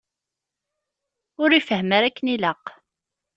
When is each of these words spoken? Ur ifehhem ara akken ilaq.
Ur 1.43 1.49
ifehhem 1.59 1.89
ara 1.97 2.07
akken 2.09 2.27
ilaq. 2.35 2.63